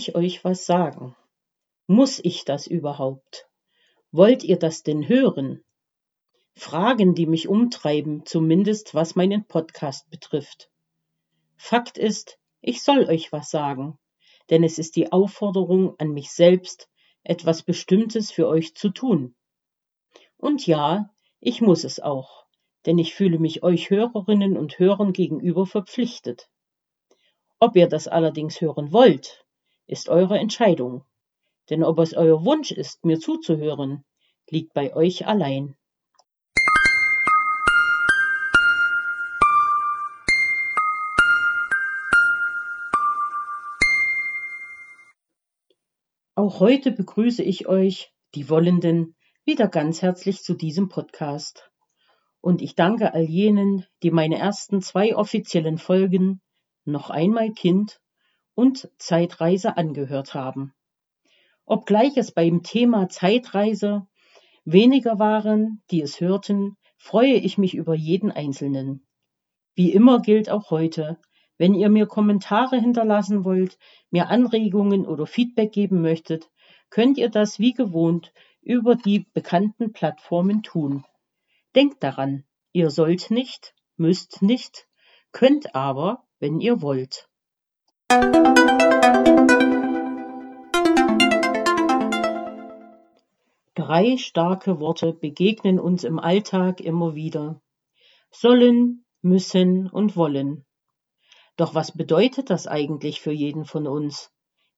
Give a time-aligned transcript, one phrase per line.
[0.00, 1.14] Ich euch was sagen?
[1.86, 3.50] Muss ich das überhaupt?
[4.12, 5.62] Wollt ihr das denn hören?
[6.54, 10.70] Fragen, die mich umtreiben, zumindest was meinen Podcast betrifft.
[11.58, 13.98] Fakt ist, ich soll euch was sagen,
[14.48, 16.88] denn es ist die Aufforderung an mich selbst,
[17.22, 19.34] etwas Bestimmtes für euch zu tun.
[20.38, 21.10] Und ja,
[21.40, 22.46] ich muss es auch,
[22.86, 26.48] denn ich fühle mich euch Hörerinnen und Hörern gegenüber verpflichtet.
[27.58, 29.44] Ob ihr das allerdings hören wollt,
[29.90, 31.04] ist eure Entscheidung.
[31.68, 34.04] Denn ob es euer Wunsch ist, mir zuzuhören,
[34.48, 35.76] liegt bei euch allein.
[46.36, 51.70] Auch heute begrüße ich euch, die Wollenden, wieder ganz herzlich zu diesem Podcast.
[52.40, 56.40] Und ich danke all jenen, die meine ersten zwei offiziellen Folgen
[56.84, 58.00] noch einmal Kind
[58.54, 60.74] und Zeitreise angehört haben.
[61.64, 64.06] Obgleich es beim Thema Zeitreise
[64.64, 69.06] weniger waren, die es hörten, freue ich mich über jeden Einzelnen.
[69.74, 71.18] Wie immer gilt auch heute,
[71.56, 73.78] wenn ihr mir Kommentare hinterlassen wollt,
[74.10, 76.50] mir Anregungen oder Feedback geben möchtet,
[76.90, 81.04] könnt ihr das wie gewohnt über die bekannten Plattformen tun.
[81.74, 84.88] Denkt daran, ihr sollt nicht, müsst nicht,
[85.32, 87.29] könnt aber, wenn ihr wollt.
[93.76, 97.62] Drei starke Worte begegnen uns im Alltag immer wieder.
[98.32, 100.66] Sollen, müssen und wollen.
[101.56, 104.32] Doch was bedeutet das eigentlich für jeden von uns?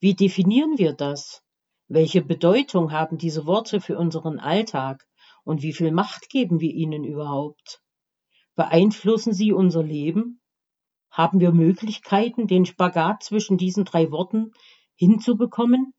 [0.00, 1.42] Wie definieren wir das?
[1.86, 5.06] Welche Bedeutung haben diese Worte für unseren Alltag
[5.44, 7.82] und wie viel Macht geben wir ihnen überhaupt?
[8.54, 10.40] Beeinflussen sie unser Leben?
[11.18, 14.52] Haben wir Möglichkeiten, den Spagat zwischen diesen drei Worten
[14.94, 15.92] hinzubekommen?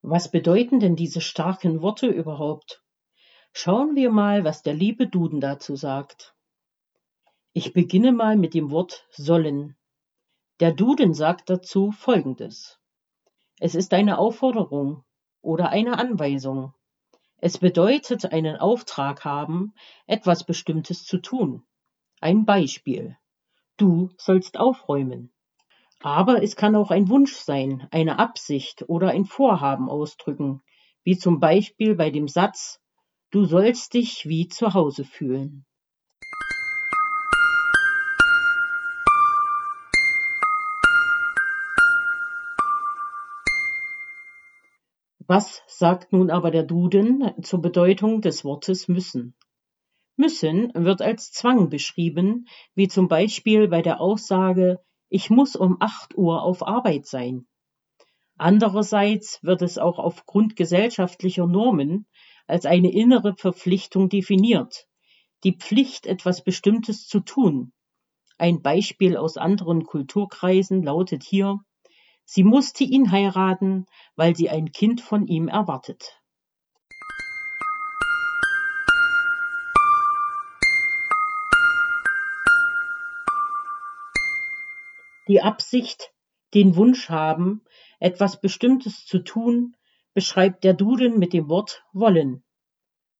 [0.00, 2.82] Was bedeuten denn diese starken Worte überhaupt?
[3.52, 6.34] Schauen wir mal, was der liebe Duden dazu sagt.
[7.52, 9.76] Ich beginne mal mit dem Wort sollen.
[10.60, 12.78] Der Duden sagt dazu Folgendes.
[13.60, 15.04] Es ist eine Aufforderung
[15.42, 16.74] oder eine Anweisung.
[17.38, 19.74] Es bedeutet einen Auftrag haben,
[20.06, 21.64] etwas Bestimmtes zu tun.
[22.20, 23.16] Ein Beispiel.
[23.76, 25.32] Du sollst aufräumen.
[26.00, 30.62] Aber es kann auch ein Wunsch sein, eine Absicht oder ein Vorhaben ausdrücken,
[31.02, 32.80] wie zum Beispiel bei dem Satz
[33.30, 35.66] Du sollst dich wie zu Hause fühlen.
[45.30, 49.34] Was sagt nun aber der Duden zur Bedeutung des Wortes müssen?
[50.16, 54.80] Müssen wird als Zwang beschrieben, wie zum Beispiel bei der Aussage
[55.10, 57.46] Ich muss um acht Uhr auf Arbeit sein.
[58.38, 62.06] Andererseits wird es auch aufgrund gesellschaftlicher Normen
[62.46, 64.86] als eine innere Verpflichtung definiert,
[65.44, 67.74] die Pflicht, etwas Bestimmtes zu tun.
[68.38, 71.60] Ein Beispiel aus anderen Kulturkreisen lautet hier
[72.30, 76.20] Sie musste ihn heiraten, weil sie ein Kind von ihm erwartet.
[85.28, 86.12] Die Absicht,
[86.52, 87.64] den Wunsch haben,
[87.98, 89.74] etwas Bestimmtes zu tun,
[90.12, 92.44] beschreibt der Duden mit dem Wort wollen.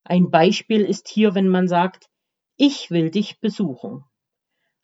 [0.04, 2.10] Ein Beispiel ist hier, wenn man sagt,
[2.56, 4.04] ich will dich besuchen.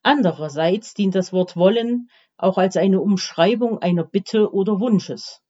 [0.04, 5.40] Andererseits dient das Wort wollen auch als eine Umschreibung einer Bitte oder Wunsches.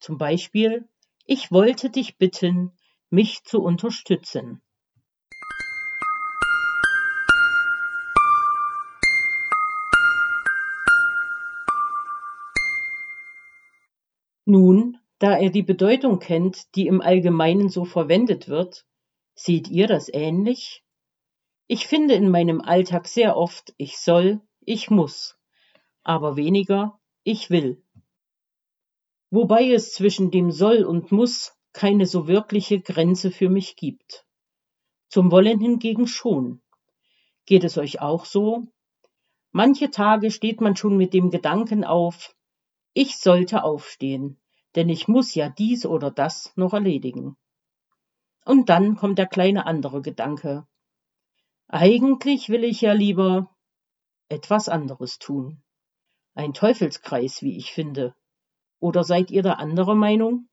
[0.00, 0.88] Zum Beispiel,
[1.26, 2.72] ich wollte dich bitten,
[3.10, 4.62] mich zu unterstützen.
[14.46, 18.86] Nun, da er die Bedeutung kennt, die im Allgemeinen so verwendet wird,
[19.34, 20.83] seht ihr das ähnlich?
[21.66, 25.36] Ich finde in meinem Alltag sehr oft ich soll, ich muss
[26.04, 27.82] aber weniger ich will.
[29.30, 34.26] Wobei es zwischen dem soll und muss keine so wirkliche Grenze für mich gibt.
[35.08, 36.62] Zum Wollen hingegen schon.
[37.46, 38.68] Geht es euch auch so?
[39.50, 42.36] Manche Tage steht man schon mit dem Gedanken auf,
[42.92, 44.38] ich sollte aufstehen,
[44.76, 47.36] denn ich muss ja dies oder das noch erledigen.
[48.44, 50.66] Und dann kommt der kleine andere Gedanke.
[51.76, 53.52] Eigentlich will ich ja lieber
[54.28, 55.60] etwas anderes tun.
[56.36, 58.14] Ein Teufelskreis, wie ich finde.
[58.78, 60.48] Oder seid ihr da anderer Meinung?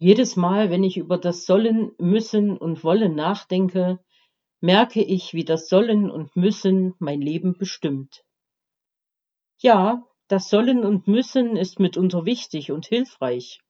[0.00, 4.00] Jedes Mal, wenn ich über das Sollen, Müssen und Wollen nachdenke,
[4.60, 8.24] merke ich, wie das Sollen und Müssen mein Leben bestimmt.
[9.60, 13.60] Ja, das Sollen und Müssen ist mitunter wichtig und hilfreich.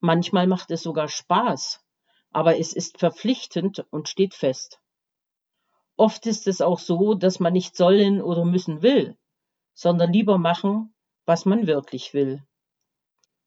[0.00, 1.84] Manchmal macht es sogar Spaß,
[2.30, 4.80] aber es ist verpflichtend und steht fest.
[5.96, 9.18] Oft ist es auch so, dass man nicht sollen oder müssen will,
[9.74, 10.94] sondern lieber machen,
[11.26, 12.42] was man wirklich will.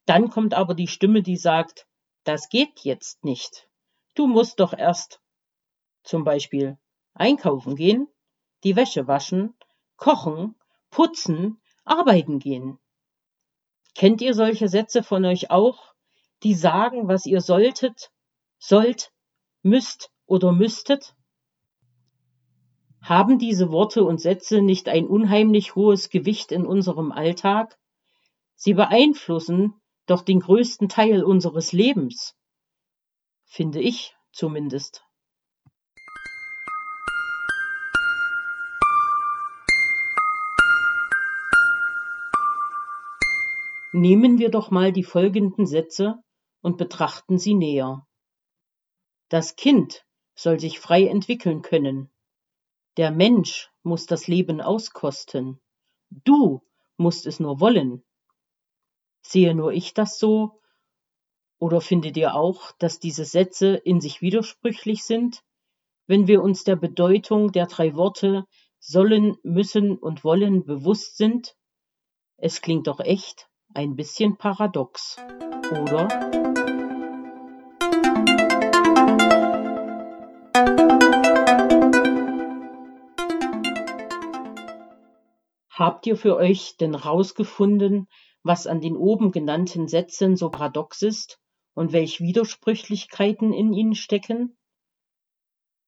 [0.06, 1.88] Dann kommt aber die Stimme, die sagt,
[2.24, 3.68] das geht jetzt nicht.
[4.14, 5.22] Du musst doch erst
[6.04, 6.78] zum Beispiel
[7.14, 8.08] einkaufen gehen,
[8.64, 9.58] die Wäsche waschen,
[9.98, 10.56] kochen,
[10.90, 12.78] putzen, arbeiten gehen.
[13.94, 15.94] Kennt ihr solche Sätze von euch auch,
[16.44, 18.12] die sagen, was ihr solltet,
[18.60, 19.14] sollt,
[19.62, 21.16] müsst oder müsstet?
[23.02, 27.78] Haben diese Worte und Sätze nicht ein unheimlich hohes Gewicht in unserem Alltag?
[28.56, 32.36] Sie beeinflussen doch den größten Teil unseres Lebens.
[33.46, 35.05] Finde ich zumindest.
[43.98, 46.22] Nehmen wir doch mal die folgenden Sätze
[46.60, 48.06] und betrachten sie näher.
[49.30, 52.12] Das Kind soll sich frei entwickeln können.
[52.98, 55.62] Der Mensch muss das Leben auskosten.
[56.10, 56.62] Du
[56.98, 58.04] musst es nur wollen.
[59.22, 60.60] Sehe nur ich das so?
[61.58, 65.42] Oder findet ihr auch, dass diese Sätze in sich widersprüchlich sind,
[66.06, 68.44] wenn wir uns der Bedeutung der drei Worte
[68.78, 71.56] sollen, müssen und wollen bewusst sind?
[72.36, 75.18] Es klingt doch echt ein bisschen paradox,
[75.70, 76.08] oder?
[85.70, 88.08] Habt ihr für euch denn rausgefunden,
[88.44, 91.42] was an den oben genannten Sätzen so paradox ist
[91.74, 94.58] und welche Widersprüchlichkeiten in ihnen stecken?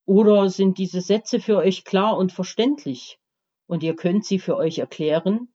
[0.06, 3.18] Oder sind diese Sätze für euch klar und verständlich
[3.66, 5.54] und ihr könnt sie für euch erklären?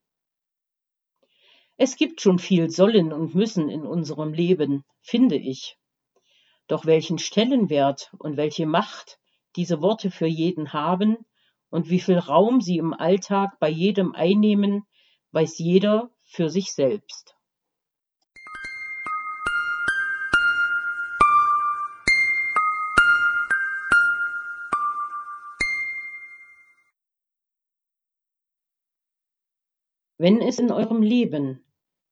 [1.76, 5.76] Es gibt schon viel Sollen und Müssen in unserem Leben, finde ich.
[6.68, 9.18] Doch welchen Stellenwert und welche Macht
[9.56, 11.16] diese Worte für jeden haben
[11.70, 14.84] und wie viel Raum sie im Alltag bei jedem einnehmen,
[15.32, 17.34] weiß jeder für sich selbst.
[30.22, 31.64] Wenn es in eurem Leben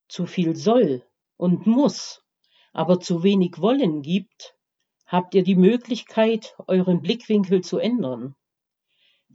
[0.09, 2.25] zu viel soll und muss,
[2.73, 4.57] aber zu wenig wollen gibt,
[5.07, 8.35] habt ihr die Möglichkeit, euren Blickwinkel zu ändern.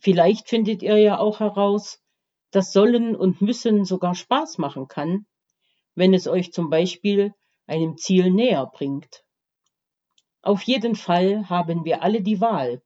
[0.01, 2.04] Vielleicht findet ihr ja auch heraus,
[2.51, 5.25] das Sollen und Müssen sogar Spaß machen kann,
[5.94, 7.33] wenn es euch zum Beispiel
[7.68, 9.24] einem Ziel näher bringt.
[10.42, 12.83] Auf jeden Fall haben wir alle die Wahl,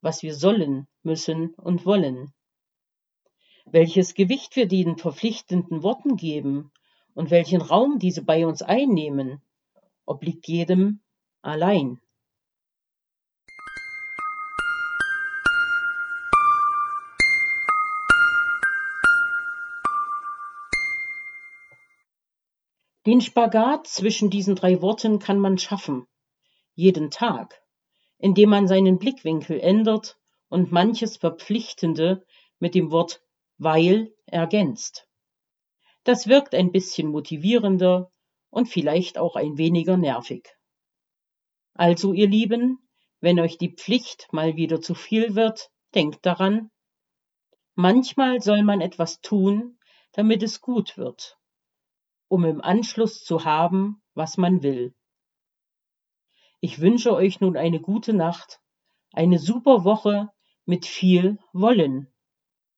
[0.00, 2.32] was wir sollen, müssen und wollen.
[3.68, 6.70] Welches Gewicht wir den verpflichtenden Worten geben
[7.14, 9.42] und welchen Raum diese bei uns einnehmen,
[10.04, 11.00] obliegt jedem
[11.42, 12.00] allein.
[23.04, 26.06] Den Spagat zwischen diesen drei Worten kann man schaffen,
[26.74, 27.60] jeden Tag,
[28.18, 30.18] indem man seinen Blickwinkel ändert
[30.48, 32.24] und manches Verpflichtende
[32.60, 33.25] mit dem Wort
[33.58, 35.08] weil ergänzt.
[36.04, 38.12] Das wirkt ein bisschen motivierender
[38.50, 40.56] und vielleicht auch ein weniger nervig.
[41.74, 42.78] Also, ihr Lieben,
[43.20, 46.70] wenn euch die Pflicht mal wieder zu viel wird, denkt daran,
[47.74, 49.78] manchmal soll man etwas tun,
[50.12, 51.38] damit es gut wird
[52.28, 54.94] um im Anschluss zu haben, was man will.
[56.60, 58.60] Ich wünsche euch nun eine gute Nacht,
[59.12, 60.30] eine super Woche
[60.64, 62.12] mit viel Wollen,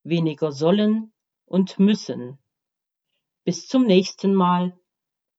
[0.08, 1.12] weniger sollen
[1.46, 2.38] und müssen.
[3.44, 4.78] Bis zum nächsten Mal,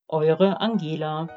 [0.08, 1.28] eure Angela.